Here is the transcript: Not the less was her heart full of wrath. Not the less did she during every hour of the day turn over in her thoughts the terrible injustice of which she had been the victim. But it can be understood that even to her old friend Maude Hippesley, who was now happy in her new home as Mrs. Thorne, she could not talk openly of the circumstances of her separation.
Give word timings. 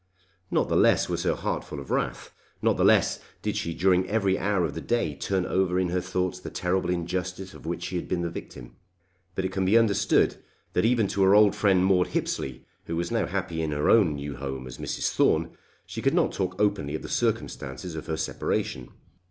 Not 0.49 0.67
the 0.67 0.75
less 0.75 1.07
was 1.09 1.21
her 1.25 1.35
heart 1.35 1.63
full 1.63 1.79
of 1.79 1.91
wrath. 1.91 2.33
Not 2.59 2.75
the 2.75 2.83
less 2.83 3.19
did 3.43 3.55
she 3.55 3.75
during 3.75 4.09
every 4.09 4.35
hour 4.35 4.65
of 4.65 4.73
the 4.73 4.81
day 4.81 5.13
turn 5.13 5.45
over 5.45 5.79
in 5.79 5.89
her 5.89 6.01
thoughts 6.01 6.39
the 6.39 6.49
terrible 6.49 6.89
injustice 6.89 7.53
of 7.53 7.67
which 7.67 7.83
she 7.83 7.97
had 7.97 8.07
been 8.07 8.23
the 8.23 8.31
victim. 8.31 8.77
But 9.35 9.45
it 9.45 9.51
can 9.51 9.63
be 9.63 9.77
understood 9.77 10.37
that 10.73 10.85
even 10.85 11.07
to 11.09 11.21
her 11.21 11.35
old 11.35 11.55
friend 11.55 11.85
Maude 11.85 12.07
Hippesley, 12.15 12.65
who 12.85 12.95
was 12.95 13.11
now 13.11 13.27
happy 13.27 13.61
in 13.61 13.69
her 13.73 14.03
new 14.03 14.37
home 14.37 14.65
as 14.65 14.79
Mrs. 14.79 15.11
Thorne, 15.13 15.51
she 15.85 16.01
could 16.01 16.15
not 16.15 16.31
talk 16.31 16.59
openly 16.59 16.95
of 16.95 17.03
the 17.03 17.07
circumstances 17.07 17.93
of 17.93 18.07
her 18.07 18.17
separation. 18.17 18.89